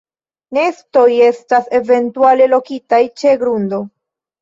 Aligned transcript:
Nestoj 0.57 1.03
estas 1.27 1.69
eventuale 1.81 2.51
lokitaj 2.57 3.05
ĉe 3.23 3.39
grundo. 3.47 3.87